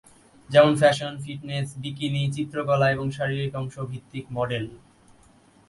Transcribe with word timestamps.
যেমন: 0.49 0.73
fashion, 0.75 1.13
fitness, 1.23 1.67
bikini, 1.83 2.23
চিত্রকলা, 2.35 2.87
এবং 2.95 3.05
শারীরিক 3.17 3.53
অংশ 3.61 3.75
ভিত্তিক 3.91 4.25
মডেল। 4.37 4.65